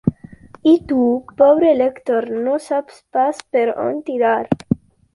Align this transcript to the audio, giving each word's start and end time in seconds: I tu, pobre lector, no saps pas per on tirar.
I 0.71 0.71
tu, 0.91 1.01
pobre 1.41 1.75
lector, 1.83 2.29
no 2.49 2.57
saps 2.71 3.01
pas 3.19 3.47
per 3.55 3.67
on 3.87 4.05
tirar. 4.11 4.45